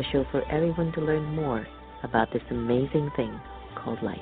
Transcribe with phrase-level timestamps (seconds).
[0.00, 1.66] a show for everyone to learn more
[2.02, 3.38] about this amazing thing
[3.76, 4.18] called life.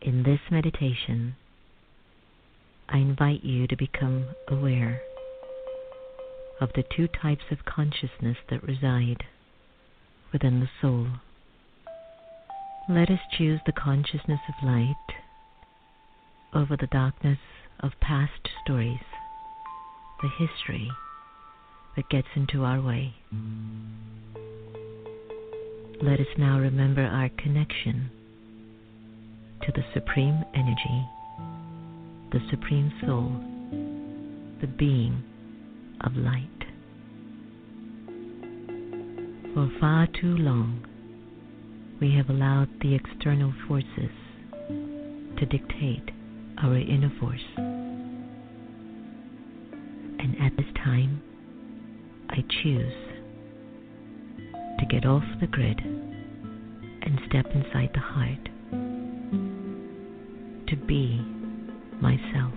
[0.00, 1.36] In this meditation,
[2.88, 5.02] I invite you to become aware
[6.58, 9.24] of the two types of consciousness that reside
[10.32, 11.06] within the soul.
[12.88, 14.94] Let us choose the consciousness of light
[16.52, 17.38] over the darkness
[17.78, 19.04] of past stories,
[20.22, 20.90] the history
[21.94, 23.14] that gets into our way.
[26.02, 28.10] Let us now remember our connection
[29.62, 31.06] to the Supreme Energy,
[32.32, 33.30] the Supreme Soul,
[34.60, 35.22] the being
[36.00, 36.48] of light.
[39.54, 40.86] For far too long,
[42.00, 44.10] we have allowed the external forces
[45.38, 46.10] to dictate
[46.62, 47.44] our inner force.
[50.18, 51.22] And at this time,
[52.30, 52.94] I choose
[54.78, 58.48] to get off the grid and step inside the heart
[60.68, 61.20] to be
[62.00, 62.54] myself.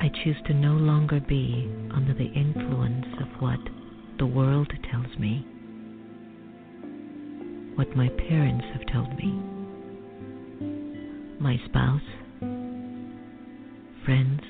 [0.00, 3.60] I choose to no longer be under the influence of what
[4.18, 5.46] the world tells me
[7.82, 9.42] what my parents have told me,
[11.40, 12.00] my spouse,
[14.04, 14.40] friends,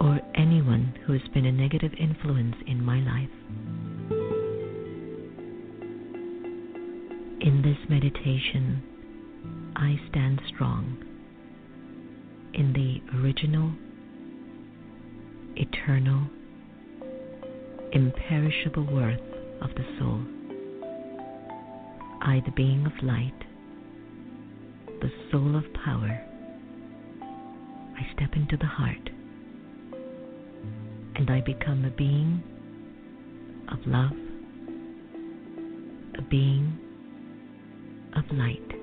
[0.00, 3.30] or anyone who has been a negative influence in my life.
[7.40, 8.82] In this meditation,
[9.76, 10.96] I stand strong
[12.54, 13.70] in the original,
[15.54, 16.26] eternal,
[17.92, 19.20] imperishable worth
[19.62, 20.39] of the soul.
[22.22, 23.34] I, the being of light,
[25.00, 26.20] the soul of power,
[27.22, 29.10] I step into the heart
[31.16, 32.42] and I become a being
[33.68, 34.16] of love,
[36.18, 36.78] a being
[38.14, 38.79] of light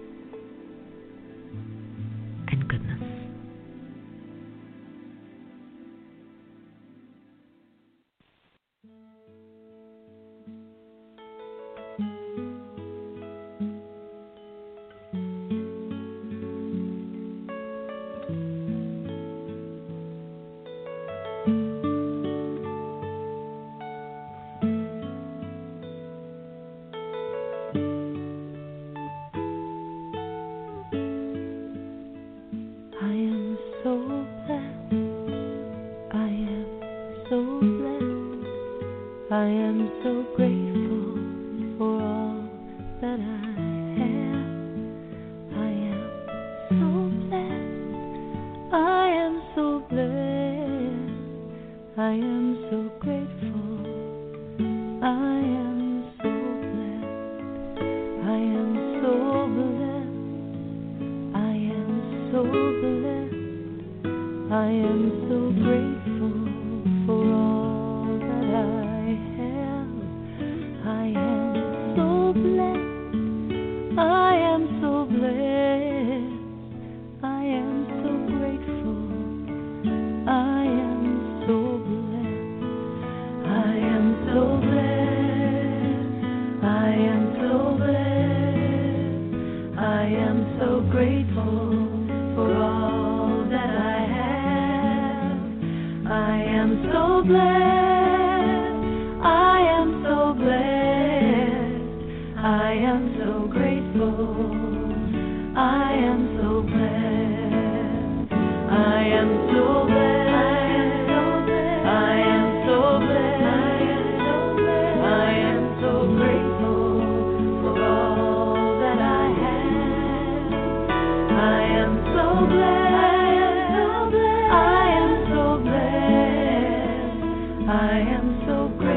[127.70, 128.97] I am so grateful.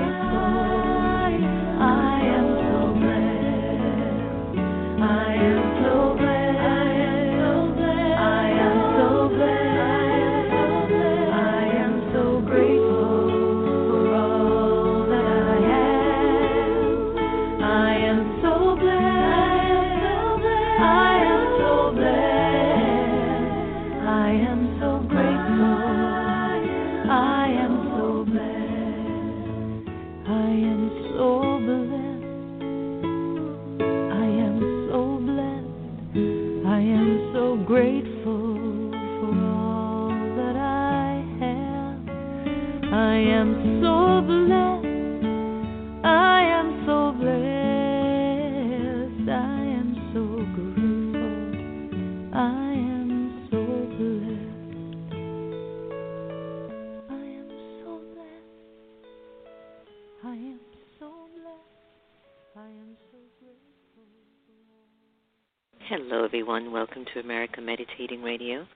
[66.40, 66.72] Everyone.
[66.72, 68.66] Welcome to America Meditating Radio.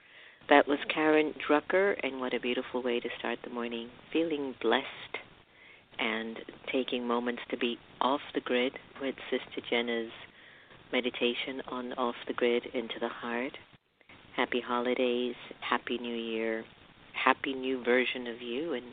[0.51, 3.89] That was Karen Drucker, and what a beautiful way to start the morning.
[4.13, 4.85] Feeling blessed
[5.99, 6.37] and
[6.71, 10.11] taking moments to be off the grid with Sister Jenna's
[10.93, 13.57] meditation on off the grid into the heart.
[14.37, 15.35] Happy holidays,
[15.67, 16.65] happy new year,
[17.15, 18.85] happy new version of you, and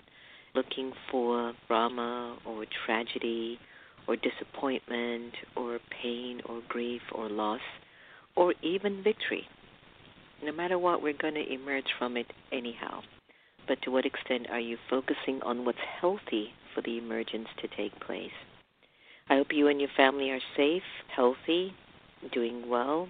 [0.56, 3.60] looking for drama or tragedy
[4.08, 7.60] or disappointment or pain or grief or loss
[8.36, 9.48] or even victory.
[10.44, 13.01] No matter what, we're going to emerge from it anyhow.
[13.68, 18.00] But to what extent are you focusing on what's healthy for the emergence to take
[18.00, 18.31] place?
[19.30, 20.83] I hope you and your family are safe,
[21.16, 21.74] healthy,
[22.33, 23.07] doing well,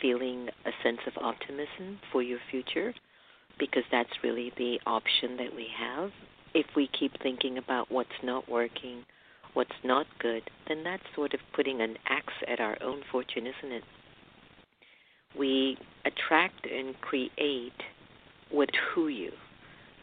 [0.00, 2.94] feeling a sense of optimism for your future,
[3.58, 6.10] because that's really the option that we have.
[6.54, 9.04] If we keep thinking about what's not working,
[9.54, 13.72] what's not good, then that's sort of putting an axe at our own fortune, isn't
[13.72, 13.84] it?
[15.38, 17.72] We attract and create
[18.52, 19.32] with who you.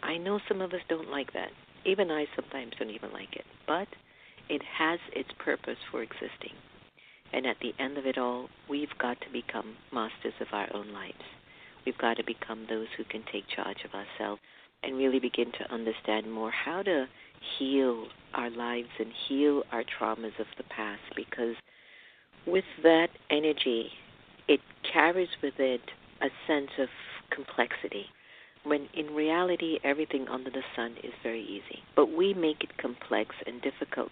[0.01, 1.49] I know some of us don't like that.
[1.85, 3.45] Even I sometimes don't even like it.
[3.67, 3.87] But
[4.49, 6.53] it has its purpose for existing.
[7.31, 10.91] And at the end of it all, we've got to become masters of our own
[10.91, 11.21] lives.
[11.85, 14.41] We've got to become those who can take charge of ourselves
[14.83, 17.05] and really begin to understand more how to
[17.57, 21.55] heal our lives and heal our traumas of the past because
[22.45, 23.89] with that energy,
[24.49, 24.59] it
[24.91, 25.81] carries with it
[26.21, 26.89] a sense of
[27.29, 28.07] complexity
[28.63, 31.83] when in reality everything under the sun is very easy.
[31.95, 34.09] But we make it complex and difficult.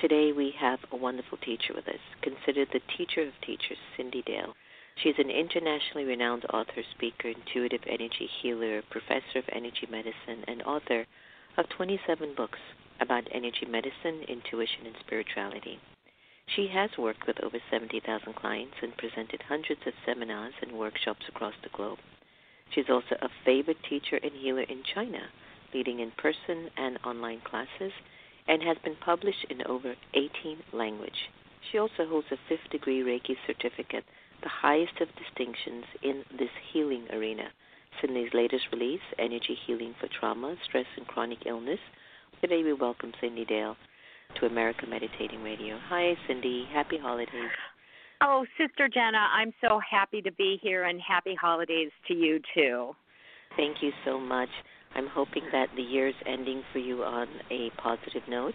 [0.00, 4.54] Today we have a wonderful teacher with us, considered the teacher of teachers, Cyndi Dale.
[5.02, 11.04] She's an internationally renowned author, speaker, intuitive energy healer, professor of energy medicine, and author
[11.58, 12.60] of 27 books
[13.00, 15.80] about energy medicine, intuition, and spirituality.
[16.56, 21.54] She has worked with over 70,000 clients and presented hundreds of seminars and workshops across
[21.62, 22.00] the globe.
[22.70, 25.28] She's also a favored teacher and healer in China,
[25.72, 27.92] leading in person and online classes,
[28.48, 31.28] and has been published in over 18 languages.
[31.70, 34.04] She also holds a fifth degree Reiki certificate,
[34.42, 37.52] the highest of distinctions in this healing arena.
[38.02, 41.80] Cyndi's latest release, Energy Healing for Trauma, Stress, and Chronic Illness.
[42.40, 43.76] Today we welcome Cyndi Dale
[44.38, 45.78] to America Meditating Radio.
[45.88, 46.68] Hi, Cyndi.
[46.72, 47.50] Happy holidays.
[48.22, 52.92] Oh, Sister Jenna, I'm so happy to be here and happy holidays to you too.
[53.56, 54.50] Thank you so much.
[54.94, 58.54] I'm hoping that the year's ending for you on a positive note.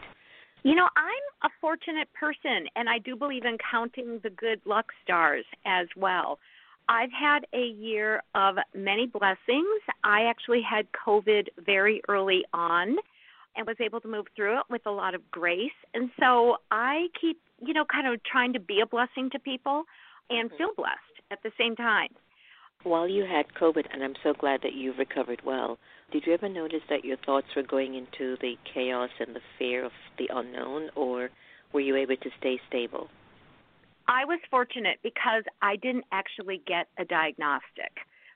[0.63, 4.85] You know, I'm a fortunate person and I do believe in counting the good luck
[5.03, 6.39] stars as well.
[6.87, 9.81] I've had a year of many blessings.
[10.03, 12.97] I actually had COVID very early on
[13.55, 15.71] and was able to move through it with a lot of grace.
[15.93, 19.83] And so I keep you know, kind of trying to be a blessing to people
[20.29, 20.57] and mm-hmm.
[20.57, 20.99] feel blessed
[21.31, 22.09] at the same time.
[22.83, 25.79] While you had COVID, and I'm so glad that you've recovered well,
[26.11, 29.83] did you ever notice that your thoughts were going into the chaos and the fear
[29.85, 31.29] of the unknown, or
[31.73, 33.07] were you able to stay stable?
[34.07, 37.91] I was fortunate because I didn't actually get a diagnostic.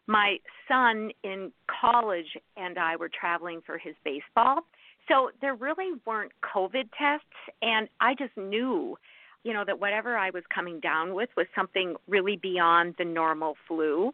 [0.07, 4.61] My son in college and I were traveling for his baseball,
[5.09, 7.25] so there really weren't COVID tests,
[7.61, 8.97] and I just knew,
[9.43, 13.55] you know, that whatever I was coming down with was something really beyond the normal
[13.67, 14.13] flu.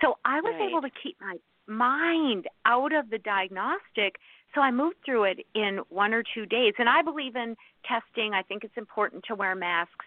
[0.00, 0.68] So I was right.
[0.68, 4.16] able to keep my mind out of the diagnostic.
[4.54, 6.74] So I moved through it in one or two days.
[6.78, 8.32] And I believe in testing.
[8.34, 10.04] I think it's important to wear masks.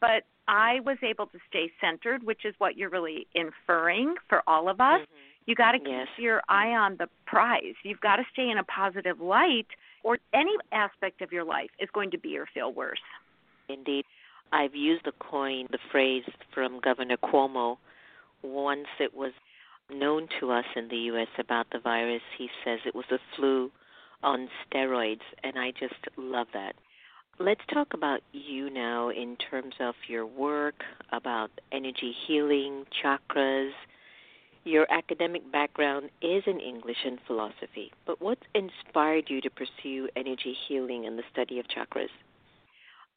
[0.00, 4.68] But I was able to stay centered, which is what you're really inferring for all
[4.68, 5.00] of us.
[5.00, 5.29] Mm-hmm.
[5.50, 6.06] You got to keep yes.
[6.16, 7.74] your eye on the prize.
[7.82, 9.66] You've got to stay in a positive light,
[10.04, 13.00] or any aspect of your life is going to be or feel worse.
[13.68, 14.04] Indeed.
[14.52, 16.22] I've used the coin, the phrase
[16.54, 17.78] from Governor Cuomo.
[18.44, 19.32] Once it was
[19.92, 21.26] known to us in the U.S.
[21.36, 23.72] about the virus, he says it was a flu
[24.22, 26.76] on steroids, and I just love that.
[27.40, 33.72] Let's talk about you now in terms of your work, about energy healing, chakras,
[34.64, 40.56] your academic background is in English and philosophy, but what inspired you to pursue energy
[40.68, 42.08] healing and the study of chakras?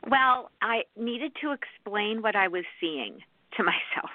[0.10, 3.20] Well, I needed to explain what I was seeing
[3.58, 4.12] to myself.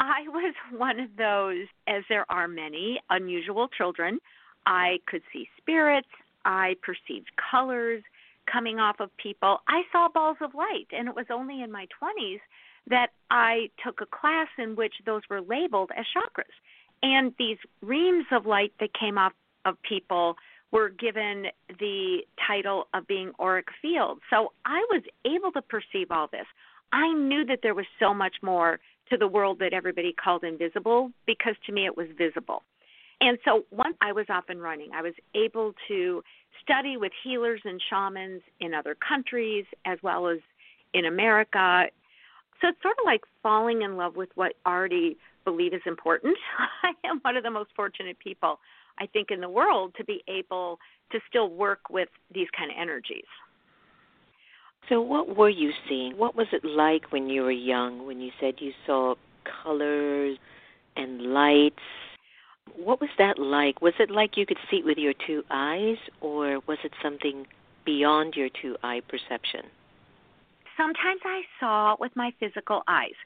[0.00, 4.18] I was one of those, as there are many, unusual children.
[4.66, 6.08] I could see spirits,
[6.44, 8.02] I perceived colors
[8.50, 9.58] coming off of people.
[9.68, 12.40] I saw balls of light, and it was only in my 20s
[12.88, 16.44] that I took a class in which those were labeled as chakras.
[17.02, 19.32] And these reams of light that came off
[19.64, 20.36] of people
[20.72, 21.46] were given
[21.78, 24.20] the title of being auric fields.
[24.30, 26.46] So I was able to perceive all this.
[26.92, 28.78] I knew that there was so much more
[29.10, 32.62] to the world that everybody called invisible because to me it was visible.
[33.20, 36.22] And so once I was off and running, I was able to
[36.62, 40.38] study with healers and shamans in other countries as well as
[40.94, 41.86] in America.
[42.60, 46.36] So it's sort of like falling in love with what already believe is important.
[46.82, 48.60] I am one of the most fortunate people,
[48.98, 50.78] I think, in the world to be able
[51.12, 53.24] to still work with these kind of energies.
[54.88, 56.16] So, what were you seeing?
[56.16, 59.14] What was it like when you were young, when you said you saw
[59.62, 60.38] colors
[60.96, 61.76] and lights?
[62.76, 63.80] What was that like?
[63.82, 67.46] Was it like you could see it with your two eyes, or was it something
[67.84, 69.62] beyond your two eye perception?
[70.80, 73.18] Sometimes I saw with my physical eyes,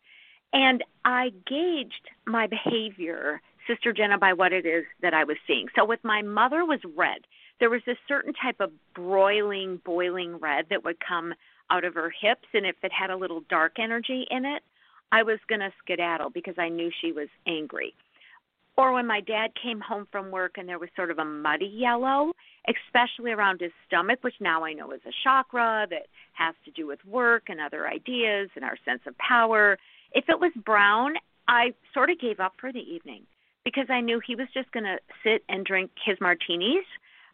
[0.52, 5.68] and I gauged my behavior, Sister Jenna, by what it is that I was seeing.
[5.76, 7.20] So, with my mother was red
[7.60, 11.34] there was a certain type of broiling, boiling red that would come
[11.70, 14.62] out of her hips, and if it had a little dark energy in it,
[15.12, 17.94] I was going to skedaddle because I knew she was angry.
[18.76, 21.70] Or when my dad came home from work and there was sort of a muddy
[21.72, 22.32] yellow,
[22.68, 26.86] especially around his stomach, which now I know is a chakra that has to do
[26.86, 29.78] with work and other ideas and our sense of power.
[30.12, 31.14] If it was brown,
[31.46, 33.22] I sort of gave up for the evening
[33.64, 36.84] because I knew he was just going to sit and drink his martinis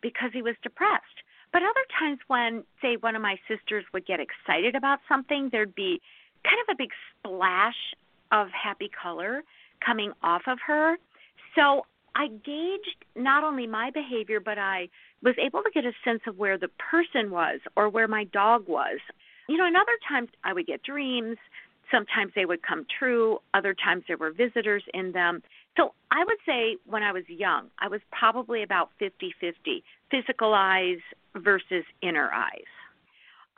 [0.03, 1.05] because he was depressed.
[1.53, 5.75] But other times when, say, one of my sisters would get excited about something, there'd
[5.75, 6.01] be
[6.45, 7.95] kind of a big splash
[8.31, 9.43] of happy color
[9.85, 10.97] coming off of her.
[11.54, 11.83] So
[12.14, 14.88] I gauged not only my behavior, but I
[15.23, 18.66] was able to get a sense of where the person was or where my dog
[18.69, 18.99] was.
[19.49, 21.37] You know, and other times I would get dreams.
[21.90, 23.38] Sometimes they would come true.
[23.54, 25.42] Other times there were visitors in them.
[25.76, 30.54] So I would say when I was young, I was probably about 50 50 physical
[30.54, 30.99] eyes
[31.35, 32.71] versus inner eyes.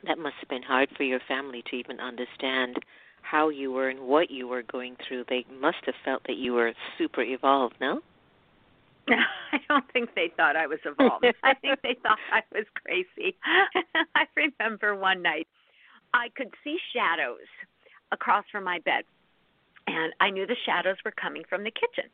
[0.05, 2.77] That must have been hard for your family to even understand
[3.23, 5.25] how you were and what you were going through.
[5.27, 8.01] They must have felt that you were super evolved, no?
[9.09, 11.25] I don't think they thought I was evolved.
[11.43, 13.35] I think they thought I was crazy.
[14.15, 15.47] I remember one night
[16.13, 17.47] I could see shadows
[18.11, 19.03] across from my bed
[19.87, 22.09] and I knew the shadows were coming from the kitchen.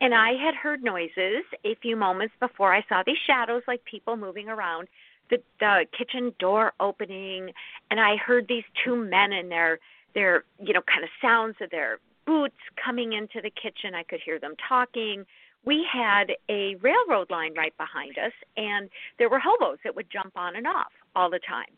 [0.00, 4.16] And I had heard noises a few moments before I saw these shadows, like people
[4.16, 4.88] moving around,
[5.30, 7.52] the, the kitchen door opening,
[7.90, 9.78] and I heard these two men in their
[10.14, 13.94] their you know kind of sounds of their boots coming into the kitchen.
[13.94, 15.24] I could hear them talking.
[15.64, 20.32] We had a railroad line right behind us, and there were hobos that would jump
[20.36, 21.70] on and off all the time.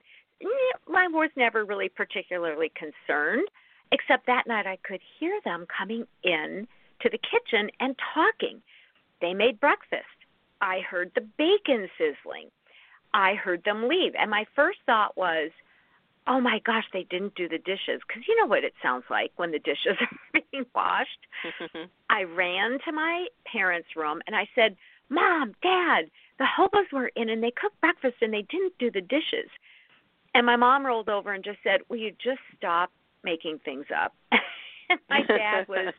[0.42, 3.46] Mm, I was never really particularly concerned
[3.94, 6.66] Except that night I could hear them coming in
[7.00, 8.60] to the kitchen and talking.
[9.20, 10.02] They made breakfast.
[10.60, 12.50] I heard the bacon sizzling.
[13.12, 14.12] I heard them leave.
[14.18, 15.50] And my first thought was,
[16.26, 18.00] oh my gosh, they didn't do the dishes.
[18.06, 21.26] Because you know what it sounds like when the dishes are being washed.
[22.10, 24.76] I ran to my parents' room and I said,
[25.10, 29.02] Mom, Dad, the hobos were in and they cooked breakfast and they didn't do the
[29.02, 29.50] dishes.
[30.34, 32.90] And my mom rolled over and just said, Will you just stop
[33.24, 34.14] making things up.
[35.10, 35.92] my dad was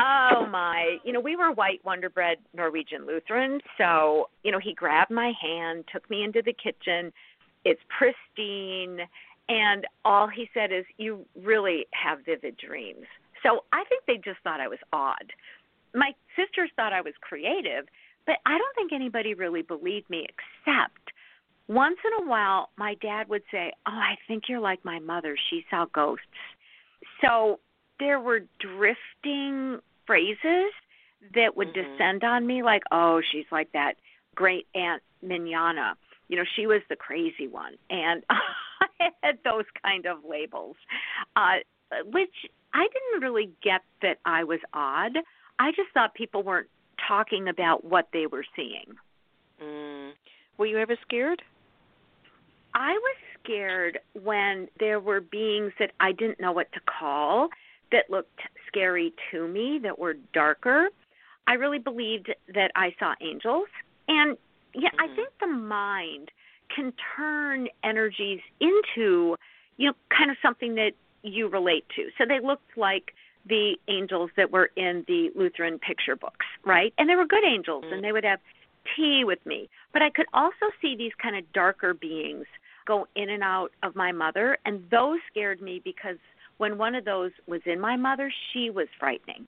[0.00, 4.74] oh my you know we were white wonder bread norwegian lutheran so you know he
[4.74, 7.12] grabbed my hand took me into the kitchen
[7.66, 9.00] it's pristine
[9.48, 13.06] and all he said is you really have vivid dreams
[13.42, 15.32] so i think they just thought i was odd
[15.94, 17.86] my sisters thought i was creative
[18.26, 21.12] but i don't think anybody really believed me except
[21.68, 25.36] once in a while, my dad would say, Oh, I think you're like my mother.
[25.50, 26.24] She saw ghosts.
[27.20, 27.60] So
[27.98, 30.70] there were drifting phrases
[31.34, 31.92] that would mm-hmm.
[31.92, 33.94] descend on me, like, Oh, she's like that
[34.34, 35.94] great Aunt Mignana.
[36.28, 37.74] You know, she was the crazy one.
[37.90, 40.76] And I had those kind of labels,
[41.36, 41.58] uh,
[42.04, 42.34] which
[42.74, 45.18] I didn't really get that I was odd.
[45.58, 46.68] I just thought people weren't
[47.06, 48.96] talking about what they were seeing.
[49.62, 50.10] Mm.
[50.58, 51.42] Were you ever scared?
[52.74, 57.48] I was scared when there were beings that I didn't know what to call
[57.92, 60.88] that looked scary to me, that were darker.
[61.46, 63.68] I really believed that I saw angels.
[64.08, 64.36] And
[64.76, 65.12] yeah, mm-hmm.
[65.12, 66.30] I think the mind
[66.74, 69.36] can turn energies into,
[69.76, 70.92] you know, kind of something that
[71.22, 72.08] you relate to.
[72.18, 73.14] So they looked like
[73.48, 76.92] the angels that were in the Lutheran picture books, right?
[76.98, 77.94] And they were good angels mm-hmm.
[77.94, 78.40] and they would have
[78.96, 79.68] tea with me.
[79.92, 82.46] But I could also see these kind of darker beings
[82.86, 86.18] go in and out of my mother, and those scared me because
[86.58, 89.46] when one of those was in my mother, she was frightening.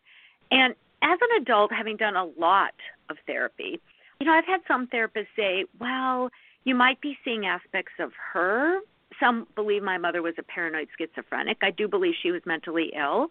[0.51, 2.75] And as an adult, having done a lot
[3.09, 3.81] of therapy,
[4.21, 6.31] You know, I've had some therapists say, well,
[6.65, 8.81] you might be seeing aspects of her.
[9.21, 11.59] Some believe my mother was a paranoid schizophrenic.
[11.63, 13.29] I do believe she was mentally ill.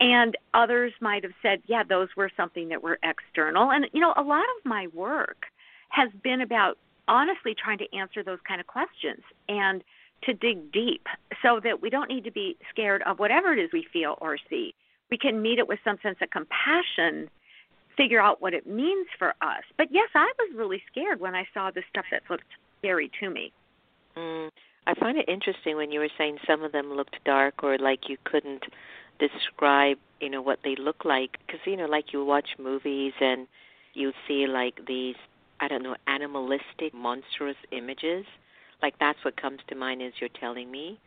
[0.00, 3.70] And others might have said, yeah, those were something that were external.
[3.70, 5.44] And, you know, a lot of my work
[5.90, 9.84] has been about honestly trying to answer those kind of questions and
[10.24, 11.06] to dig deep
[11.42, 14.38] so that we don't need to be scared of whatever it is we feel or
[14.48, 14.74] see.
[15.10, 17.28] We can meet it with some sense of compassion
[17.96, 19.62] figure out what it means for us.
[19.76, 22.44] But yes, I was really scared when I saw the stuff that looked
[22.78, 23.52] scary to me.
[24.16, 24.50] Mm,
[24.86, 28.08] I find it interesting when you were saying some of them looked dark or like
[28.08, 28.64] you couldn't
[29.18, 33.46] describe, you know, what they look like because you know, like you watch movies and
[33.94, 35.16] you see like these
[35.60, 38.24] I don't know, animalistic, monstrous images.
[38.82, 40.98] Like that's what comes to mind as you're telling me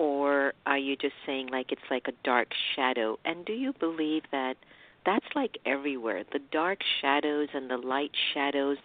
[0.00, 3.18] or are you just saying like it's like a dark shadow?
[3.26, 4.56] And do you believe that
[5.04, 6.24] that's like everywhere.
[6.32, 8.78] The dark shadows and the light shadows,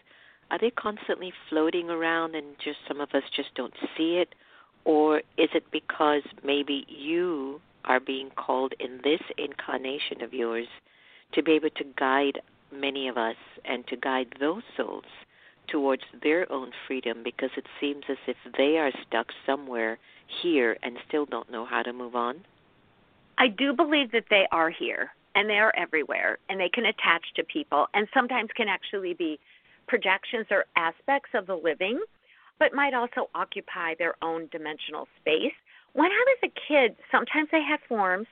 [0.51, 4.35] are they constantly floating around and just some of us just don't see it?
[4.85, 10.67] Or is it because maybe you are being called in this incarnation of yours
[11.33, 12.39] to be able to guide
[12.71, 15.05] many of us and to guide those souls
[15.67, 19.97] towards their own freedom because it seems as if they are stuck somewhere
[20.41, 22.45] here and still don't know how to move on?
[23.37, 27.23] I do believe that they are here and they are everywhere and they can attach
[27.35, 29.39] to people and sometimes can actually be
[29.87, 32.01] projections or aspects of the living
[32.57, 35.53] but might also occupy their own dimensional space.
[35.93, 38.27] When i was a kid sometimes they had forms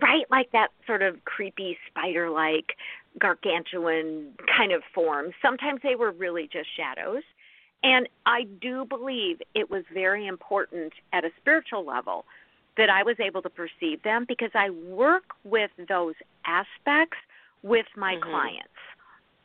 [0.00, 2.76] right like that sort of creepy spider like
[3.18, 5.32] gargantuan kind of form.
[5.40, 7.22] Sometimes they were really just shadows
[7.82, 12.24] and i do believe it was very important at a spiritual level
[12.76, 16.14] that I was able to perceive them because I work with those
[16.46, 17.18] aspects
[17.62, 18.30] with my mm-hmm.
[18.30, 18.68] clients.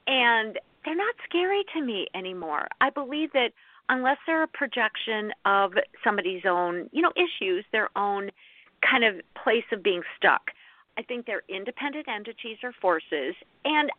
[0.08, 2.68] And they're not scary to me anymore.
[2.80, 3.52] I believe that
[3.90, 8.32] unless they're a projection of somebody's own, you know, issues, their own
[8.90, 10.52] kind of place of being stuck,
[10.98, 13.36] I think they're independent entities or forces.
[13.66, 13.92] And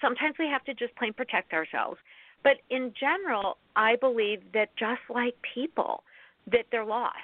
[0.00, 1.98] sometimes we have to just plain protect ourselves.
[2.42, 6.04] But in general, I believe that just like people,
[6.50, 7.16] that they're lost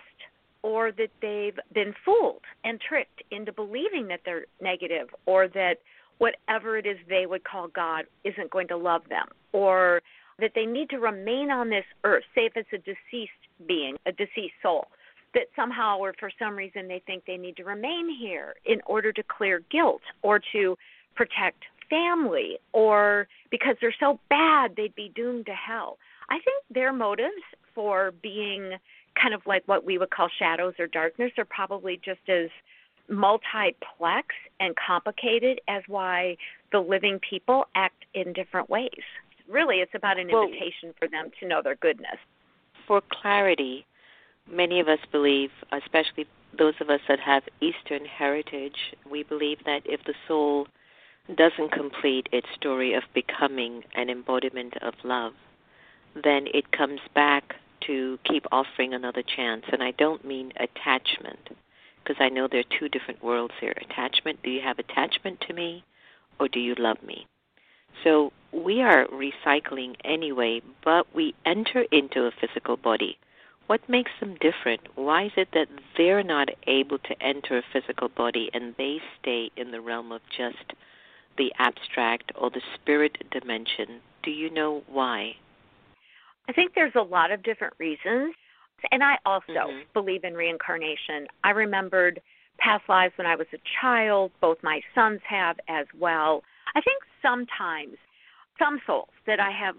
[0.65, 5.75] or that they've been fooled and tricked into believing that they're negative or that
[6.17, 10.01] whatever it is they would call God isn't going to love them or
[10.39, 13.33] that they need to remain on this earth, say if it's a deceased
[13.69, 14.87] being, a deceased soul,
[15.35, 19.13] that somehow or for some reason they think they need to remain here in order
[19.13, 20.79] to clear guilt or to
[21.15, 25.99] protect family or because they're so bad they'd be doomed to hell.
[26.31, 28.73] I think their motives for being
[29.21, 32.49] kind of like what we would call shadows or darkness are probably just as
[33.09, 34.29] multiplex
[34.61, 36.37] and complicated as why
[36.73, 38.91] the living people act in different ways.
[39.49, 42.17] Really, it's about an well, invitation for them to know their goodness.
[42.87, 43.87] For clarity,
[44.51, 49.83] many of us believe, especially those of us that have Eastern heritage, we believe that
[49.85, 50.67] if the soul
[51.35, 55.33] doesn't complete its story of becoming an embodiment of love,
[56.23, 59.65] then it comes back to keep offering another chance.
[59.73, 61.51] And I don't mean attachment,
[62.03, 63.75] because I know there are two different worlds here.
[63.91, 65.85] Attachment, do you have attachment to me,
[66.39, 67.27] or do you love me?
[68.03, 73.19] So we are recycling anyway, but we enter into a physical body.
[73.67, 74.81] What makes them different?
[74.95, 79.51] Why is it that they're not able to enter a physical body and they stay
[79.57, 80.75] in the realm of just
[81.39, 84.01] the abstract or the spirit dimension?
[84.23, 85.37] Do you know why?
[86.49, 88.35] I think there's a lot of different reasons.
[88.91, 89.93] And I also mm-hmm.
[89.93, 91.27] believe in reincarnation.
[91.43, 92.21] I remembered
[92.59, 96.43] past lives when I was a child, both my sons have as well.
[96.75, 97.97] I think sometimes
[98.59, 99.77] some souls that I have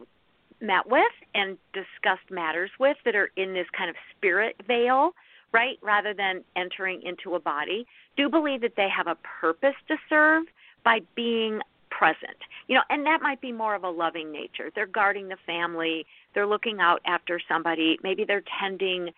[0.62, 5.12] met with and discussed matters with that are in this kind of spirit veil,
[5.52, 7.86] right, rather than entering into a body,
[8.18, 10.46] do believe that they have a purpose to serve
[10.84, 11.60] by being
[11.98, 12.38] present.
[12.68, 14.72] You know, and that might be more of a loving nature.
[14.74, 19.12] They're guarding the family, they're looking out after somebody, maybe they're tending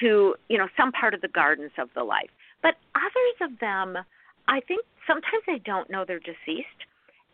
[0.00, 2.30] to, you know, some part of the gardens of the life.
[2.62, 3.98] But others of them,
[4.48, 6.68] I think sometimes they don't know they're deceased.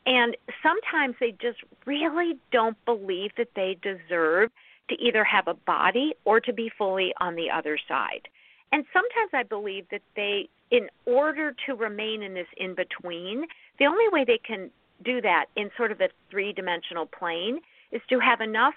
[0.06, 4.50] And sometimes they just really don't believe that they deserve
[4.88, 8.28] to either have a body or to be fully on the other side.
[8.72, 13.46] And sometimes I believe that they, in order to remain in this in between,
[13.78, 14.70] the only way they can
[15.04, 17.60] do that in sort of a three dimensional plane
[17.92, 18.74] is to have enough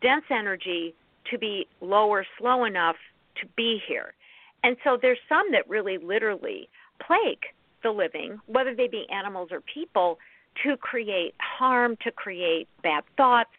[0.00, 0.94] dense energy
[1.30, 2.96] to be low or slow enough
[3.40, 4.14] to be here.
[4.62, 6.68] And so there's some that really literally
[7.04, 7.44] plague
[7.82, 10.18] the living, whether they be animals or people,
[10.64, 13.50] to create harm, to create bad thoughts,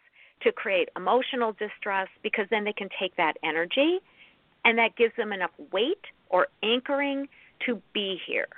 [0.42, 3.98] to create emotional distress because then they can take that energy
[4.64, 7.28] and that gives them enough weight or anchoring
[7.64, 8.48] to be here.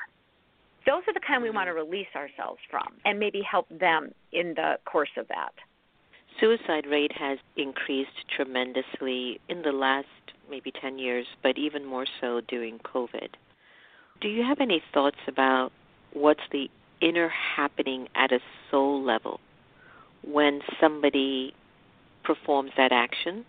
[0.91, 4.55] Those are the kind we want to release ourselves from and maybe help them in
[4.55, 5.53] the course of that.
[6.41, 10.07] Suicide rate has increased tremendously in the last
[10.51, 13.29] maybe 10 years, but even more so during COVID.
[14.21, 15.71] Do you have any thoughts about
[16.13, 16.69] what's the
[17.01, 19.41] inner happening at a soul level
[20.25, 21.55] when somebody
[22.25, 23.45] performs that action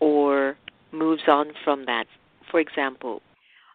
[0.00, 0.56] or
[0.92, 2.06] moves on from that.
[2.50, 3.22] For example,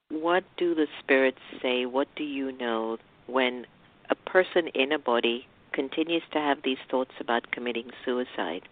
[0.09, 1.85] what do the spirits say?
[1.85, 3.65] What do you know when
[4.09, 8.63] a person in a body continues to have these thoughts about committing suicide?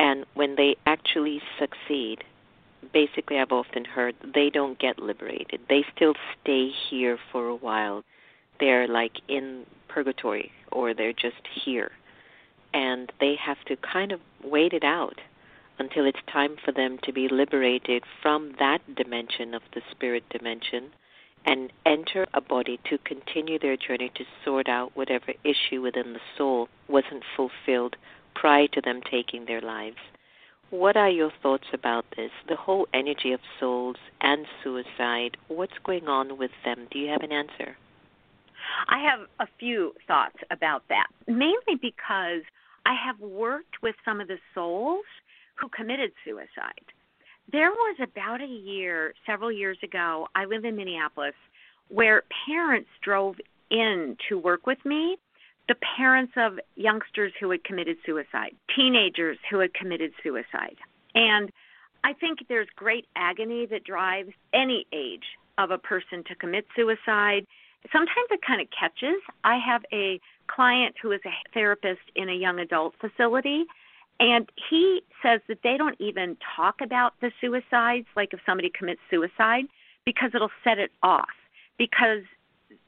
[0.00, 2.24] And when they actually succeed,
[2.92, 5.60] basically, I've often heard they don't get liberated.
[5.68, 8.02] They still stay here for a while.
[8.58, 11.92] They're like in purgatory or they're just here
[12.74, 15.18] and they have to kind of wait it out
[15.82, 20.92] until it's time for them to be liberated from that dimension of the spirit dimension
[21.44, 26.20] and enter a body to continue their journey to sort out whatever issue within the
[26.38, 27.96] soul wasn't fulfilled
[28.36, 29.96] prior to them taking their lives.
[30.70, 32.30] What are your thoughts about this?
[32.48, 36.86] The whole energy of souls and suicide, what's going on with them?
[36.92, 37.76] Do you have an answer?
[38.88, 42.42] I have a few thoughts about that, mainly because
[42.86, 45.04] I have worked with some of the souls
[45.62, 46.84] who committed suicide.
[47.50, 51.34] There was about a year, several years ago, I live in Minneapolis,
[51.88, 53.36] where parents drove
[53.70, 55.16] in to work with me,
[55.68, 60.76] the parents of youngsters who had committed suicide, teenagers who had committed suicide.
[61.14, 61.50] And
[62.04, 65.24] I think there's great agony that drives any age
[65.58, 67.46] of a person to commit suicide.
[67.92, 69.20] Sometimes it kind of catches.
[69.44, 73.66] I have a client who is a therapist in a young adult facility
[74.22, 79.00] and he says that they don't even talk about the suicides like if somebody commits
[79.10, 79.64] suicide
[80.04, 81.28] because it'll set it off.
[81.76, 82.22] Because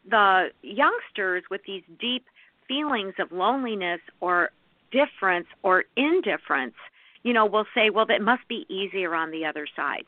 [0.09, 2.25] the youngsters with these deep
[2.69, 4.51] feelings of loneliness or
[4.93, 6.75] difference or indifference
[7.25, 10.05] you know will say well that must be easier on the other side.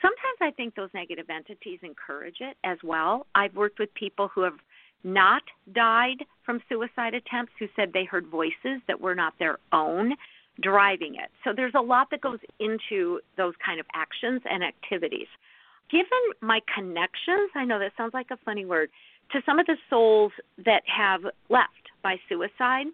[0.00, 3.26] Sometimes i think those negative entities encourage it as well.
[3.34, 4.58] I've worked with people who have
[5.04, 10.14] not died from suicide attempts who said they heard voices that were not their own
[10.62, 11.30] driving it.
[11.44, 15.28] So there's a lot that goes into those kind of actions and activities.
[15.90, 16.06] Given
[16.40, 18.90] my connections, I know that sounds like a funny word,
[19.32, 20.32] to some of the souls
[20.64, 22.86] that have left by suicide,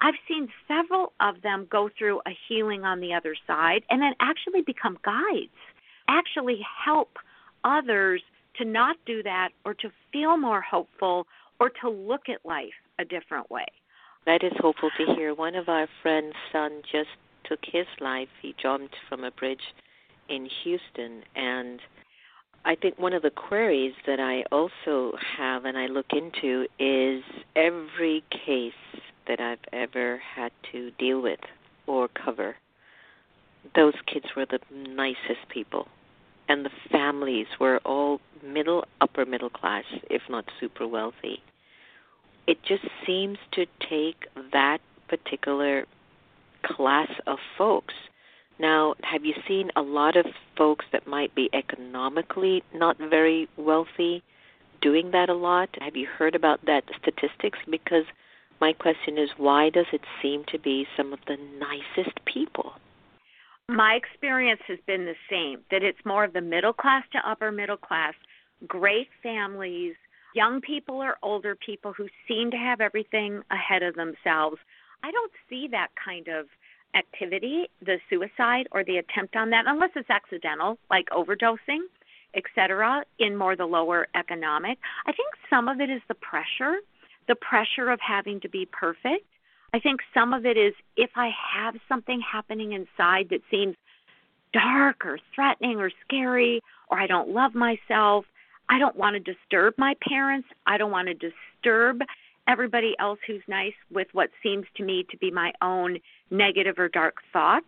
[0.00, 4.12] I've seen several of them go through a healing on the other side and then
[4.20, 5.56] actually become guides,
[6.08, 7.16] actually help
[7.64, 8.22] others
[8.56, 11.26] to not do that or to feel more hopeful
[11.60, 13.66] or to look at life a different way.
[14.26, 15.34] That is hopeful to hear.
[15.34, 17.10] One of our friends' son just
[17.44, 18.28] took his life.
[18.42, 19.74] He jumped from a bridge
[20.28, 21.80] in Houston and
[22.64, 27.22] I think one of the queries that I also have and I look into is
[27.54, 28.72] every case
[29.28, 31.38] that I've ever had to deal with
[31.86, 32.56] or cover.
[33.76, 35.86] Those kids were the nicest people
[36.48, 41.40] and the families were all middle, upper middle class, if not super wealthy.
[42.46, 44.78] It just seems to take that
[45.08, 45.86] particular
[46.64, 47.94] class of folks.
[48.58, 54.22] Now, have you seen a lot of folks that might be economically not very wealthy
[54.80, 55.68] doing that a lot?
[55.80, 57.58] Have you heard about that statistics?
[57.70, 58.04] Because
[58.60, 62.72] my question is, why does it seem to be some of the nicest people?
[63.68, 67.50] my experience has been the same that it's more of the middle class to upper
[67.50, 68.14] middle class,
[68.66, 69.94] great families,
[70.36, 74.58] young people or older people who seem to have everything ahead of themselves.
[75.02, 76.46] I don't see that kind of
[76.94, 81.82] activity, the suicide or the attempt on that, unless it's accidental, like overdosing,
[82.34, 84.78] etc., in more the lower economic.
[85.06, 86.76] I think some of it is the pressure,
[87.28, 89.26] the pressure of having to be perfect
[89.76, 93.76] I think some of it is if I have something happening inside that seems
[94.52, 98.24] dark or threatening or scary, or I don't love myself,
[98.68, 100.48] I don't want to disturb my parents.
[100.66, 102.00] I don't want to disturb
[102.48, 105.98] everybody else who's nice with what seems to me to be my own
[106.30, 107.66] negative or dark thoughts.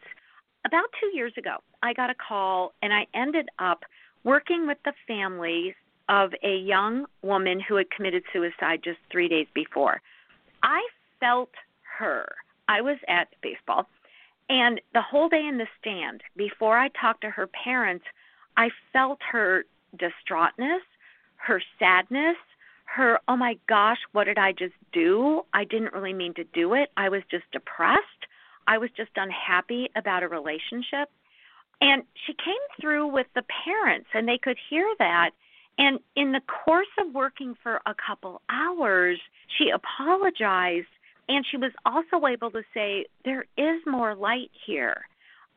[0.64, 3.84] About two years ago, I got a call and I ended up
[4.24, 5.74] working with the families
[6.08, 10.00] of a young woman who had committed suicide just three days before.
[10.62, 10.86] I
[11.20, 11.50] felt
[11.98, 12.26] her.
[12.68, 13.88] I was at baseball,
[14.48, 18.04] and the whole day in the stand, before I talked to her parents,
[18.56, 19.64] I felt her
[19.96, 20.82] distraughtness,
[21.38, 22.36] her sadness,
[22.84, 25.42] her, oh my gosh, what did I just do?
[25.52, 26.90] I didn't really mean to do it.
[26.96, 28.02] I was just depressed.
[28.66, 31.10] I was just unhappy about a relationship.
[31.80, 35.30] And she came through with the parents, and they could hear that.
[35.78, 39.18] And in the course of working for a couple hours,
[39.56, 40.88] she apologized
[41.28, 45.02] and she was also able to say, There is more light here.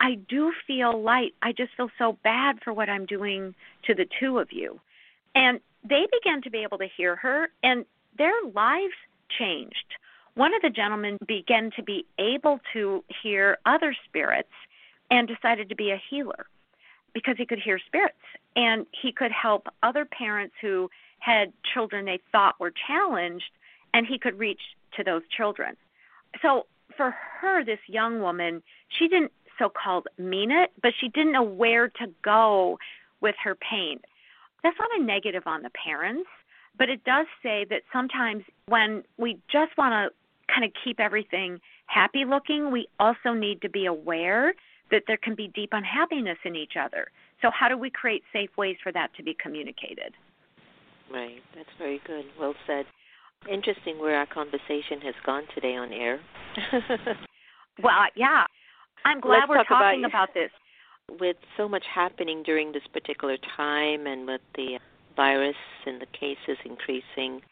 [0.00, 1.34] I do feel light.
[1.42, 3.54] I just feel so bad for what I'm doing
[3.86, 4.80] to the two of you.
[5.34, 7.84] And they began to be able to hear her, and
[8.18, 8.94] their lives
[9.38, 9.94] changed.
[10.34, 14.52] One of the gentlemen began to be able to hear other spirits
[15.10, 16.46] and decided to be a healer
[17.12, 18.14] because he could hear spirits
[18.56, 23.50] and he could help other parents who had children they thought were challenged
[23.92, 24.60] and he could reach
[24.96, 25.76] to those children.
[26.40, 26.66] So
[26.96, 31.42] for her, this young woman, she didn't so called mean it, but she didn't know
[31.42, 32.78] where to go
[33.20, 34.00] with her pain.
[34.62, 36.28] That's not a negative on the parents,
[36.78, 41.60] but it does say that sometimes when we just want to kind of keep everything
[41.86, 44.54] happy looking, we also need to be aware
[44.90, 47.08] that there can be deep unhappiness in each other.
[47.40, 50.14] So, how do we create safe ways for that to be communicated?
[51.12, 52.24] Right, that's very good.
[52.38, 52.86] Well said.
[53.50, 56.20] Interesting where our conversation has gone today on air.
[57.82, 58.44] well, yeah.
[59.04, 60.50] I'm glad Let's we're talk talking about, about this.
[61.10, 64.78] With so much happening during this particular time and with the
[65.14, 67.42] virus and the cases increasing,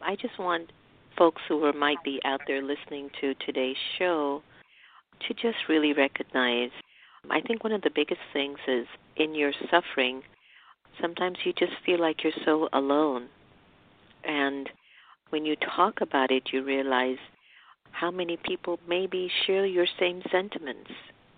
[0.00, 0.72] I just want
[1.16, 4.42] folks who are, might be out there listening to today's show
[5.28, 6.70] to just really recognize.
[7.30, 8.86] I think one of the biggest things is
[9.16, 10.22] in your suffering,
[11.00, 13.28] sometimes you just feel like you're so alone.
[14.24, 14.68] And
[15.30, 17.18] when you talk about it, you realize
[17.92, 20.90] how many people maybe share your same sentiments.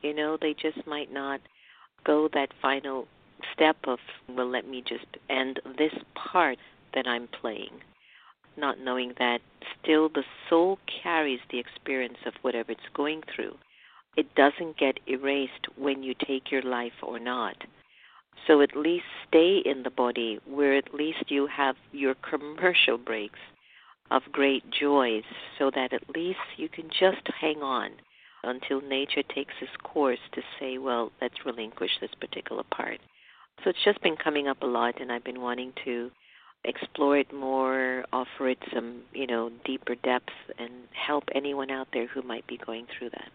[0.03, 1.40] You know, they just might not
[2.05, 3.07] go that final
[3.53, 6.59] step of, well, let me just end this part
[6.95, 7.81] that I'm playing,
[8.57, 9.40] not knowing that
[9.81, 13.55] still the soul carries the experience of whatever it's going through.
[14.17, 17.57] It doesn't get erased when you take your life or not.
[18.47, 23.38] So at least stay in the body where at least you have your commercial breaks
[24.11, 25.25] of great joys
[25.59, 27.90] so that at least you can just hang on
[28.47, 33.01] until nature takes its course to say, well, let's relinquish this particular part.
[33.63, 36.11] So it's just been coming up a lot, and I've been wanting to
[36.65, 42.07] explore it more, offer it some, you know, deeper depth, and help anyone out there
[42.07, 43.31] who might be going through that.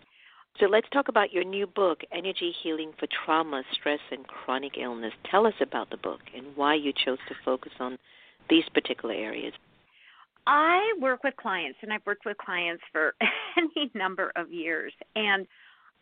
[0.60, 5.14] So let's talk about your new book, Energy Healing for Trauma, Stress, and Chronic Illness.
[5.30, 7.98] Tell us about the book and why you chose to focus on
[8.50, 9.54] these particular areas.
[10.50, 13.14] I work with clients, and I've worked with clients for
[13.58, 15.46] any number of years, and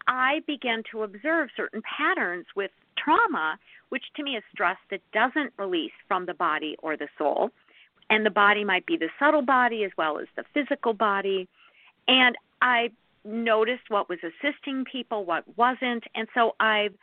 [0.07, 5.51] I began to observe certain patterns with trauma, which to me is stress that doesn't
[5.57, 7.49] release from the body or the soul.
[8.10, 11.49] And the body might be the subtle body as well as the physical body.
[12.07, 12.91] And I
[13.25, 16.05] noticed what was assisting people, what wasn't.
[16.15, 16.93] And so I've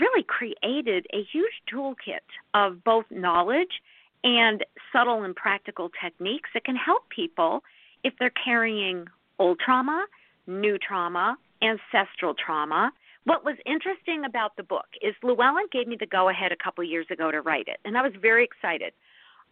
[0.00, 3.80] really created a huge toolkit of both knowledge
[4.24, 7.62] and subtle and practical techniques that can help people
[8.04, 9.06] if they're carrying
[9.38, 10.06] old trauma,
[10.46, 12.92] new trauma, ancestral trauma.
[13.24, 16.82] What was interesting about the book is Llewellyn gave me the go ahead a couple
[16.84, 18.92] years ago to write it, and I was very excited.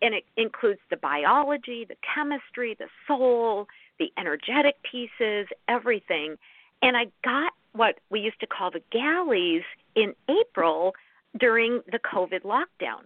[0.00, 3.66] And it includes the biology, the chemistry, the soul,
[3.98, 6.36] the energetic pieces, everything.
[6.82, 9.64] And I got what we used to call the galleys
[9.96, 10.94] in April
[11.38, 13.04] during the COVID lockdown.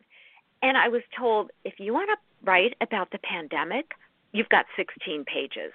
[0.62, 2.16] And I was told if you want to
[2.48, 3.92] write about the pandemic,
[4.32, 5.72] you've got 16 pages.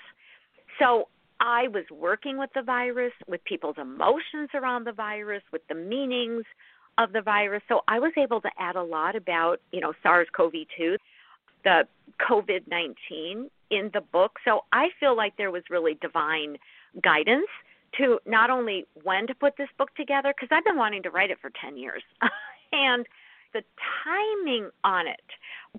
[0.80, 1.08] So
[1.40, 6.46] I was working with the virus, with people's emotions around the virus, with the meanings
[6.98, 7.62] of the virus.
[7.68, 10.98] So I was able to add a lot about, you know, SARS-CoV-2,
[11.64, 11.88] the
[12.28, 14.40] COVID-19 in the book.
[14.46, 16.58] So I feel like there was really divine
[17.04, 17.48] guidance
[17.98, 21.30] to not only when to put this book together because I've been wanting to write
[21.30, 22.04] it for 10 years.
[22.72, 23.06] and
[23.54, 23.64] the
[24.04, 25.22] timing on it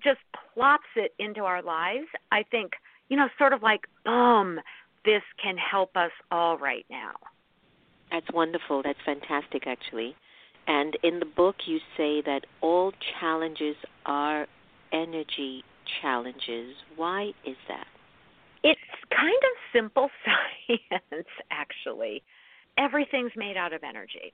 [0.03, 0.19] just
[0.53, 2.07] plops it into our lives.
[2.31, 2.73] I think,
[3.09, 4.59] you know, sort of like, boom,
[5.05, 7.13] this can help us all right now.
[8.11, 8.81] That's wonderful.
[8.83, 10.15] That's fantastic, actually.
[10.67, 14.47] And in the book, you say that all challenges are
[14.91, 15.63] energy
[16.01, 16.75] challenges.
[16.95, 17.87] Why is that?
[18.63, 18.79] It's
[19.09, 22.23] kind of simple science, actually.
[22.77, 24.33] Everything's made out of energy.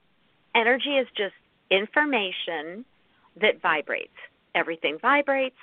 [0.55, 1.33] Energy is just
[1.69, 2.85] information
[3.41, 4.13] that vibrates.
[4.53, 5.57] Everything vibrates.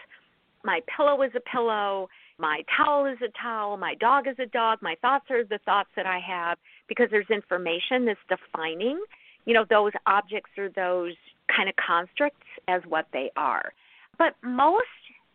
[0.64, 2.08] My pillow is a pillow.
[2.38, 3.76] My towel is a towel.
[3.76, 4.80] My dog is a dog.
[4.82, 6.58] My thoughts are the thoughts that I have
[6.88, 9.02] because there's information that's defining,
[9.44, 11.14] you know, those objects or those
[11.54, 13.72] kind of constructs as what they are.
[14.18, 14.86] But most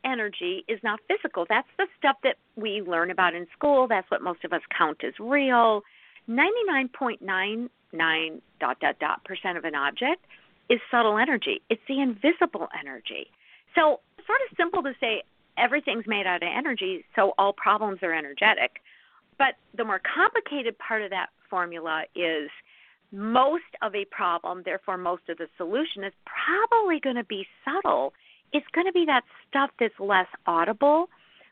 [0.05, 1.45] energy is not physical.
[1.49, 3.87] That's the stuff that we learn about in school.
[3.87, 5.81] That's what most of us count as real.
[6.29, 10.25] 99.99 dot dot dot percent of an object
[10.69, 11.61] is subtle energy.
[11.69, 13.27] It's the invisible energy.
[13.75, 15.23] So it's sort of simple to say
[15.57, 18.81] everything's made out of energy, so all problems are energetic.
[19.37, 22.49] But the more complicated part of that formula is
[23.11, 28.13] most of a problem, therefore most of the solution is probably going to be subtle.
[28.51, 31.09] It's going to be that stuff that's less audible,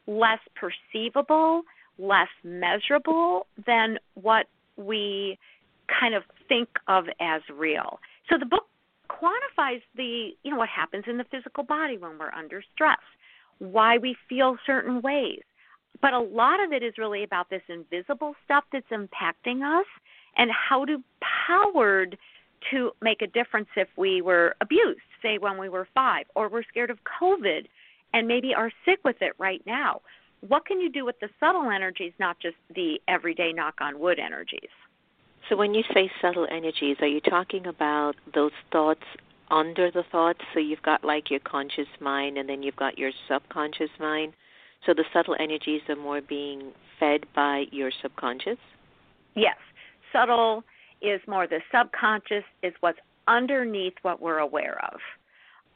[0.07, 1.63] less perceivable,
[1.97, 5.37] less measurable than what we
[5.87, 7.99] kind of think of as real.
[8.29, 8.67] So the book
[9.21, 12.97] quantifies the, you know, what happens in the physical body when we're under stress,
[13.59, 15.41] why we feel certain ways.
[16.01, 19.85] But a lot of it is really about this invisible stuff that's impacting us
[20.37, 21.01] and how to
[21.47, 22.17] powered
[22.71, 26.63] to make a difference if we were abused, say when we were 5 or we're
[26.63, 27.67] scared of COVID
[28.13, 30.01] and maybe are sick with it right now.
[30.47, 34.19] What can you do with the subtle energies, not just the everyday knock on wood
[34.19, 34.69] energies?
[35.49, 39.03] So, when you say subtle energies, are you talking about those thoughts
[39.51, 40.39] under the thoughts?
[40.53, 44.33] So, you've got like your conscious mind and then you've got your subconscious mind.
[44.85, 48.57] So, the subtle energies are more being fed by your subconscious?
[49.35, 49.57] Yes.
[50.11, 50.63] Subtle
[51.01, 54.99] is more the subconscious, is what's underneath what we're aware of.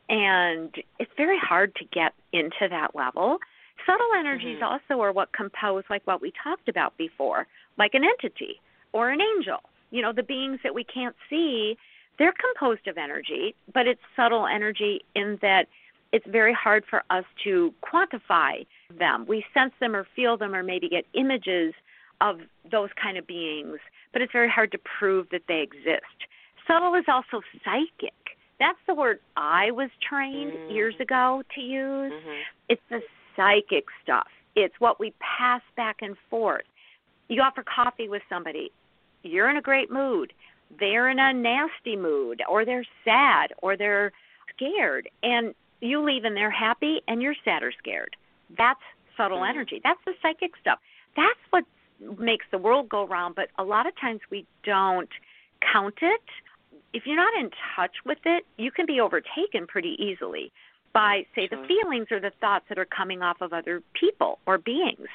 [0.08, 3.38] And it's very hard to get into that level.
[3.86, 4.64] Subtle energies mm-hmm.
[4.64, 7.46] also are what compose, like what we talked about before,
[7.78, 8.60] like an entity
[8.94, 9.60] or an angel.
[9.92, 11.78] You know, the beings that we can't see,
[12.18, 15.68] they're composed of energy, but it's subtle energy in that
[16.12, 18.66] it's very hard for us to quantify
[18.98, 19.26] them.
[19.28, 21.74] We sense them or feel them or maybe get images
[22.22, 23.78] of those kind of beings,
[24.12, 26.04] but it's very hard to prove that they exist.
[26.68, 28.14] Subtle is also psychic.
[28.60, 30.74] That's the word I was trained mm.
[30.74, 32.12] years ago to use.
[32.12, 32.42] Mm-hmm.
[32.68, 33.02] It's the
[33.36, 34.28] psychic stuff.
[34.56, 36.66] It's what we pass back and forth.
[37.30, 38.72] You offer coffee with somebody,
[39.24, 40.34] you're in a great mood.
[40.80, 44.12] They're in a nasty mood, or they're sad, or they're
[44.56, 45.10] scared.
[45.24, 48.16] And you leave and they're happy, and you're sad or scared.
[48.58, 48.80] That's
[49.18, 49.50] subtle mm.
[49.50, 49.82] energy.
[49.84, 50.80] That's the psychic stuff.
[51.16, 51.66] That's what
[52.18, 55.10] makes the world go round, but a lot of times we don't
[55.74, 56.22] count it.
[56.94, 60.52] If you're not in touch with it, you can be overtaken pretty easily
[60.94, 61.62] by, say, sure.
[61.62, 65.08] the feelings or the thoughts that are coming off of other people or beings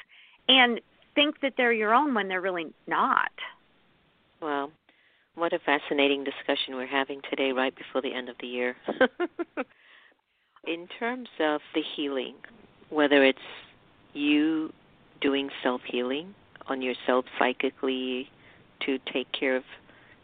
[0.47, 0.79] and
[1.15, 3.31] think that they're your own when they're really not.
[4.45, 4.71] Well,
[5.33, 8.75] what a fascinating discussion we're having today, right before the end of the year.
[10.67, 12.35] in terms of the healing,
[12.91, 13.39] whether it's
[14.13, 14.71] you
[15.19, 16.35] doing self healing
[16.67, 18.29] on yourself psychically
[18.85, 19.63] to take care of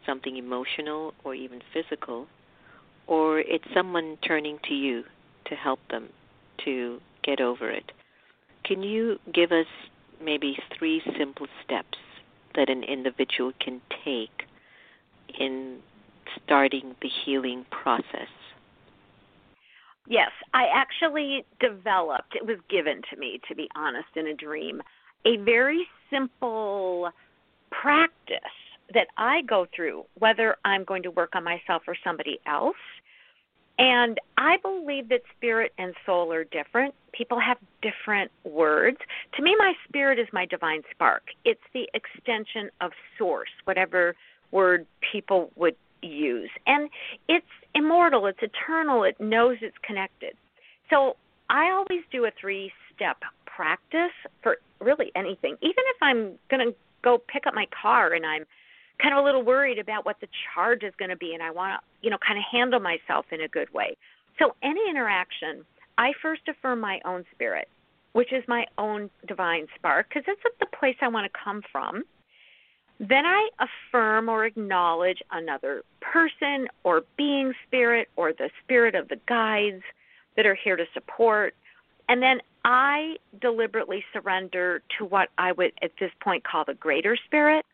[0.06, 2.28] something emotional or even physical,
[3.08, 5.04] or it's someone turning to you
[5.46, 6.10] to help them
[6.64, 7.92] to get over it.
[8.66, 9.66] Can you give us
[10.24, 11.98] maybe three simple steps
[12.56, 14.48] that an individual can take
[15.40, 15.80] in
[16.44, 18.30] starting the healing process?
[20.08, 24.82] Yes, I actually developed, it was given to me, to be honest, in a dream,
[25.26, 27.10] a very simple
[27.72, 28.40] practice
[28.94, 32.76] that I go through, whether I'm going to work on myself or somebody else.
[33.82, 36.94] And I believe that spirit and soul are different.
[37.14, 39.00] People have different words.
[39.36, 41.24] To me, my spirit is my divine spark.
[41.46, 44.16] It's the extension of source, whatever
[44.52, 46.52] word people would use.
[46.68, 46.92] And
[47.28, 50.36] it's immortal, it's eternal, it knows it's connected.
[50.92, 51.16] So
[51.50, 53.18] I always do a three step
[53.48, 54.14] practice
[54.44, 55.56] for really anything.
[55.62, 58.46] Even if I'm going to go pick up my car and I'm
[59.02, 61.52] kind of a little worried about what the charge is going to be and I
[61.52, 63.98] want to, you know, kind of handle myself in a good way.
[64.40, 65.66] So any interaction,
[65.98, 67.68] I first affirm my own spirit,
[68.14, 72.04] which is my own divine spark because it's the place I want to come from.
[73.00, 79.20] Then I affirm or acknowledge another person or being spirit or the spirit of the
[79.28, 79.82] guides
[80.36, 81.56] that are here to support.
[82.10, 87.18] And then I deliberately surrender to what I would at this point call the greater
[87.26, 87.66] spirit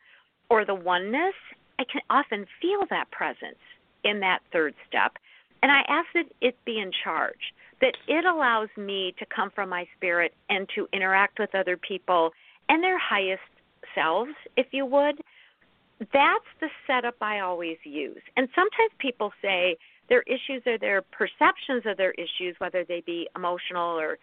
[0.50, 1.34] or the oneness.
[1.78, 3.58] I can often feel that presence
[4.04, 5.12] in that third step.
[5.62, 9.68] And I ask that it be in charge, that it allows me to come from
[9.68, 12.30] my spirit and to interact with other people
[12.68, 13.42] and their highest
[13.94, 15.20] selves, if you would.
[16.00, 18.22] That's the setup I always use.
[18.36, 19.76] And sometimes people say
[20.08, 24.18] their issues or their perceptions of their issues, whether they be emotional or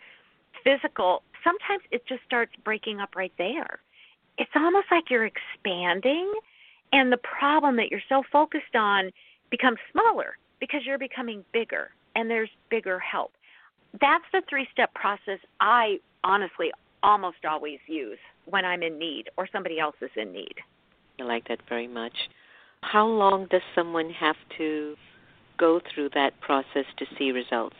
[0.63, 3.79] physical, sometimes it just starts breaking up right there.
[4.37, 6.31] It's almost like you're expanding,
[6.91, 9.11] and the problem that you're so focused on
[9.49, 13.31] becomes smaller because you're becoming bigger and there's bigger help.
[13.99, 16.71] That's the three step process I honestly
[17.03, 20.55] almost always use when I'm in need or somebody else is in need.
[21.19, 22.13] I like that very much.
[22.81, 24.95] How long does someone have to
[25.57, 27.75] go through that process to see results?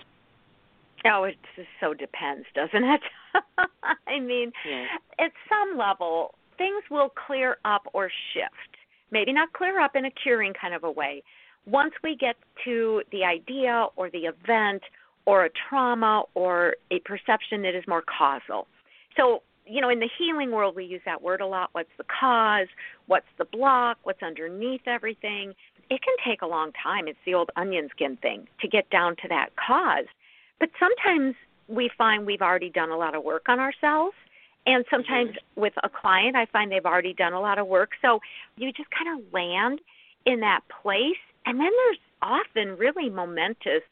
[1.05, 3.01] Oh, it just so depends, doesn't it?
[4.07, 4.51] I mean,
[5.19, 8.77] at some level, things will clear up or shift.
[9.11, 11.23] Maybe not clear up in a curing kind of a way.
[11.65, 14.83] Once we get to the idea or the event
[15.25, 18.67] or a trauma or a perception that is more causal.
[19.17, 21.69] So, you know, in the healing world, we use that word a lot.
[21.71, 22.67] What's the cause?
[23.07, 23.97] What's the block?
[24.03, 25.53] What's underneath everything?
[25.89, 27.07] It can take a long time.
[27.07, 30.05] It's the old onion skin thing to get down to that cause.
[30.59, 31.35] But sometimes
[31.67, 34.15] we find we've already done a lot of work on ourselves.
[34.65, 35.61] And sometimes mm-hmm.
[35.61, 37.91] with a client, I find they've already done a lot of work.
[38.01, 38.19] So
[38.57, 39.79] you just kind of land
[40.25, 41.21] in that place.
[41.45, 43.83] And then there's often really momentous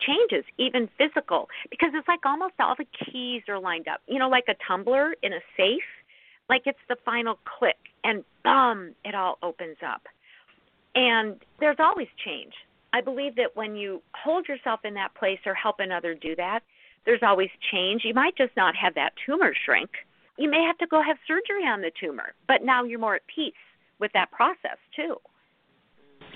[0.00, 4.00] changes, even physical, because it's like almost all the keys are lined up.
[4.06, 5.86] You know, like a tumbler in a safe,
[6.48, 10.02] like it's the final click, and boom, it all opens up.
[10.94, 12.52] And there's always change.
[12.92, 16.60] I believe that when you hold yourself in that place or help another do that,
[17.04, 18.02] there's always change.
[18.04, 19.90] You might just not have that tumor shrink.
[20.38, 23.22] You may have to go have surgery on the tumor, but now you're more at
[23.34, 23.54] peace
[23.98, 25.16] with that process too.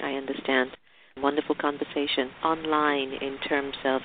[0.02, 0.70] I understand.
[1.18, 4.00] Wonderful conversation online in terms of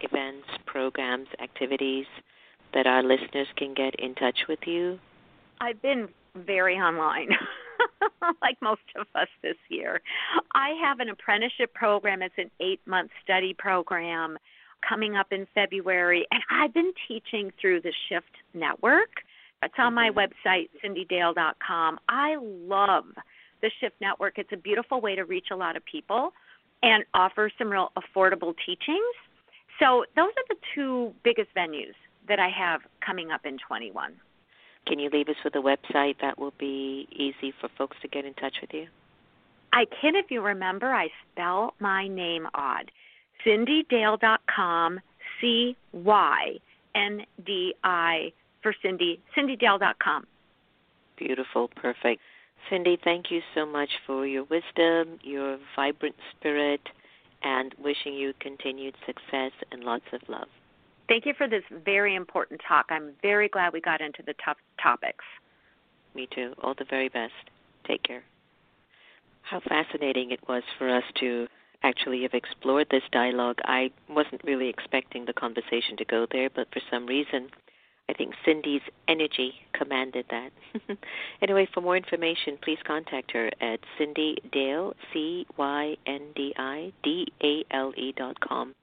[0.00, 2.06] events, programs, activities
[2.74, 4.98] that our listeners can get in touch with you.
[5.60, 7.30] I've been very online.
[8.42, 10.00] like most of us this year.
[10.54, 12.22] I have an apprenticeship program.
[12.22, 14.38] It's an eight month study program
[14.88, 19.22] coming up in February, and I've been teaching through the Shift Network.
[19.62, 20.18] It's on my mm-hmm.
[20.18, 21.98] website, cyndidale.com.
[22.08, 23.04] I love
[23.62, 24.38] the Shift Network.
[24.38, 26.32] It's a beautiful way to reach a lot of people
[26.82, 29.14] and offer some real affordable teachings.
[29.78, 31.94] So, those are the two biggest venues
[32.28, 34.12] that I have coming up in 21.
[34.86, 38.24] Can you leave us with a website that will be easy for folks to get
[38.24, 38.86] in touch with you?
[39.72, 40.86] I can if you remember.
[40.86, 42.90] I spell my name odd.
[43.46, 45.00] CyndiDale.com,
[45.40, 46.58] C Y
[46.94, 48.32] N D I
[48.62, 50.26] for Cyndi, CyndiDale.com.
[51.16, 52.20] Beautiful, perfect.
[52.70, 56.80] Cyndi, thank you so much for your wisdom, your vibrant spirit,
[57.42, 60.48] and wishing you continued success and lots of love.
[61.08, 62.86] Thank you for this very important talk.
[62.90, 65.24] I'm very glad we got into the tough topics.
[66.14, 66.54] Me too.
[66.62, 67.32] All the very best.
[67.86, 68.24] Take care.
[69.42, 71.46] How fascinating it was for us to
[71.82, 73.58] actually have explored this dialogue.
[73.64, 77.50] I wasn't really expecting the conversation to go there, but for some reason,
[78.08, 80.50] I think Cyndi's energy commanded that.
[81.42, 86.92] anyway, for more information, please contact her at Cyndi Dale, C Y N D I
[87.02, 88.74] D A L E dot com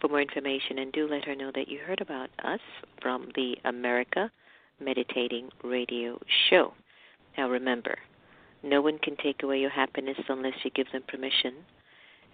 [0.00, 2.60] for more information and do let her know that you heard about us
[3.00, 4.30] from the America
[4.80, 6.20] Meditating Radio
[6.50, 6.74] Show.
[7.38, 7.96] Now remember,
[8.62, 11.54] no one can take away your happiness unless you give them permission.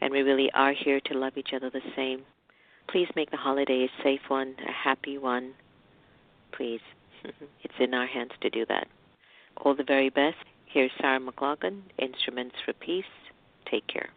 [0.01, 2.23] And we really are here to love each other the same.
[2.89, 5.53] Please make the holiday a safe one, a happy one.
[6.53, 6.81] Please.
[7.63, 8.89] it's in our hands to do that.
[9.59, 10.39] All the very best.
[10.67, 13.05] Here's Sarah McLachlan, Instruments for Peace.
[13.71, 14.11] Take care.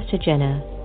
[0.00, 0.75] Sister Jenna